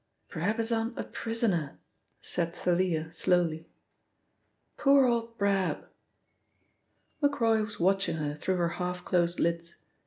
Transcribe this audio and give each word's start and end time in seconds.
"Brabazon 0.29 0.95
a 0.97 1.03
prisoner," 1.03 1.77
said 2.23 2.55
Thalia 2.55 3.11
slowly. 3.11 3.69
"Poor 4.75 5.05
old 5.05 5.37
Brab!" 5.37 5.83
Macroy 7.21 7.61
was 7.61 7.79
watching 7.79 8.15
her 8.15 8.33
through 8.33 8.55
her 8.55 8.69
half 8.69 9.05
closed 9.05 9.39
lids. 9.39 9.75